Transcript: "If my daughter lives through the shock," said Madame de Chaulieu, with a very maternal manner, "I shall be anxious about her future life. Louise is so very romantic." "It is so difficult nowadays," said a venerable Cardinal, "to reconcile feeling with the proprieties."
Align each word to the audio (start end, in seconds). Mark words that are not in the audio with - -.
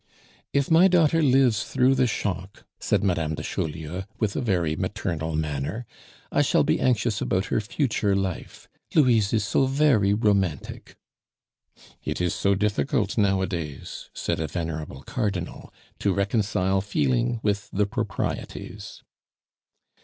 "If 0.51 0.71
my 0.71 0.87
daughter 0.87 1.21
lives 1.21 1.63
through 1.63 1.93
the 1.93 2.07
shock," 2.07 2.65
said 2.79 3.03
Madame 3.03 3.35
de 3.35 3.43
Chaulieu, 3.43 4.01
with 4.17 4.35
a 4.35 4.41
very 4.41 4.75
maternal 4.75 5.35
manner, 5.35 5.85
"I 6.31 6.41
shall 6.41 6.63
be 6.63 6.79
anxious 6.79 7.21
about 7.21 7.45
her 7.53 7.61
future 7.61 8.15
life. 8.15 8.67
Louise 8.95 9.31
is 9.31 9.43
so 9.45 9.67
very 9.67 10.15
romantic." 10.15 10.95
"It 12.03 12.19
is 12.19 12.33
so 12.33 12.55
difficult 12.55 13.15
nowadays," 13.15 14.09
said 14.15 14.39
a 14.39 14.47
venerable 14.47 15.03
Cardinal, 15.03 15.71
"to 15.99 16.11
reconcile 16.11 16.81
feeling 16.81 17.39
with 17.43 17.69
the 17.71 17.85
proprieties." 17.85 19.03